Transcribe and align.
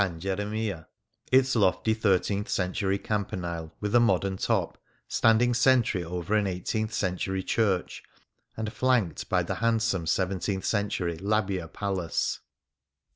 Geremia, 0.19 0.87
its 1.31 1.55
lofty 1.55 1.93
thirteenth 1.93 2.49
century 2.49 2.97
campanile, 2.97 3.71
with 3.79 3.93
a 3.93 3.99
modem 3.99 4.35
top, 4.35 4.79
standing 5.07 5.53
sentry 5.53 6.03
over 6.03 6.33
an 6.33 6.47
eighteenth 6.47 6.91
century 6.91 7.43
church, 7.43 8.01
and 8.57 8.73
flanked 8.73 9.29
by 9.29 9.43
the 9.43 9.53
handsome 9.61 10.07
seventeenth 10.07 10.65
century 10.65 11.17
Labbia 11.19 11.67
Palace. 11.67 12.39